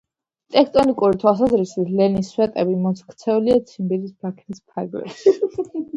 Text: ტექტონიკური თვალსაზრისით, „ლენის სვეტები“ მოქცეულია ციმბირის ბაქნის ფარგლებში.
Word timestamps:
ტექტონიკური 0.53 1.17
თვალსაზრისით, 1.23 1.91
„ლენის 1.99 2.31
სვეტები“ 2.35 2.75
მოქცეულია 2.87 3.61
ციმბირის 3.73 4.17
ბაქნის 4.25 4.63
ფარგლებში. 4.73 5.37